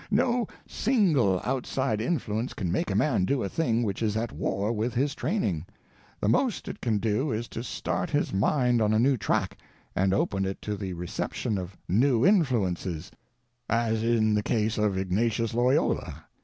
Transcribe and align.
No 0.09 0.47
_single 0.67 1.43
_outside 1.43 2.01
influence 2.01 2.55
can 2.55 2.71
make 2.71 2.89
a 2.89 2.95
man 2.95 3.23
do 3.23 3.43
a 3.43 3.49
thing 3.49 3.83
which 3.83 4.01
is 4.01 4.17
at 4.17 4.31
war 4.31 4.71
with 4.71 4.95
his 4.95 5.13
training. 5.13 5.63
The 6.19 6.27
most 6.27 6.67
it 6.67 6.81
can 6.81 6.97
do 6.97 7.31
is 7.31 7.47
to 7.49 7.63
start 7.63 8.09
his 8.09 8.33
mind 8.33 8.81
on 8.81 8.93
a 8.95 8.99
new 8.99 9.15
tract 9.15 9.61
and 9.95 10.11
open 10.11 10.43
it 10.43 10.59
to 10.63 10.75
the 10.75 10.93
reception 10.93 11.59
of 11.59 11.77
_new 11.87 12.21
_influences—as 12.27 14.01
in 14.01 14.33
the 14.33 14.41
case 14.41 14.79
of 14.79 14.97
Ignatius 14.97 15.53
Loyola. 15.53 16.25